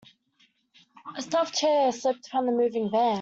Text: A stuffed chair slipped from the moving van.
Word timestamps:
A 1.15 1.21
stuffed 1.21 1.53
chair 1.53 1.91
slipped 1.91 2.27
from 2.27 2.47
the 2.47 2.51
moving 2.51 2.89
van. 2.89 3.09